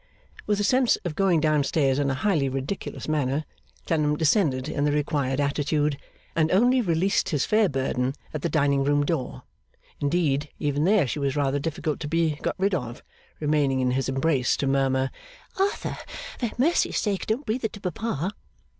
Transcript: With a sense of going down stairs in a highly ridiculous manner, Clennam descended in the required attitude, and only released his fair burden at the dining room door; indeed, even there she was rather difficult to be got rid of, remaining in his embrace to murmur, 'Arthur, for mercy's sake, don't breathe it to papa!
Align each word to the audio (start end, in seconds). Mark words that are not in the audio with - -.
With 0.47 0.59
a 0.59 0.63
sense 0.63 0.95
of 1.05 1.13
going 1.13 1.39
down 1.41 1.63
stairs 1.63 1.99
in 1.99 2.09
a 2.09 2.15
highly 2.15 2.49
ridiculous 2.49 3.07
manner, 3.07 3.45
Clennam 3.85 4.17
descended 4.17 4.67
in 4.67 4.83
the 4.83 4.91
required 4.91 5.39
attitude, 5.39 5.95
and 6.35 6.49
only 6.51 6.81
released 6.81 7.29
his 7.29 7.45
fair 7.45 7.69
burden 7.69 8.15
at 8.33 8.41
the 8.41 8.49
dining 8.49 8.83
room 8.83 9.05
door; 9.05 9.43
indeed, 9.99 10.49
even 10.57 10.85
there 10.85 11.05
she 11.05 11.19
was 11.19 11.35
rather 11.35 11.59
difficult 11.59 11.99
to 11.99 12.07
be 12.07 12.37
got 12.41 12.55
rid 12.57 12.73
of, 12.73 13.03
remaining 13.39 13.79
in 13.79 13.91
his 13.91 14.09
embrace 14.09 14.57
to 14.57 14.65
murmur, 14.65 15.11
'Arthur, 15.59 15.99
for 16.39 16.49
mercy's 16.57 16.97
sake, 16.97 17.27
don't 17.27 17.45
breathe 17.45 17.63
it 17.63 17.73
to 17.73 17.79
papa! 17.79 18.31